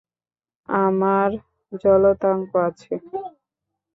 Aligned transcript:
আমার 0.69 1.29
জলাতঙ্ক 1.81 2.51
আছে। 2.67 2.93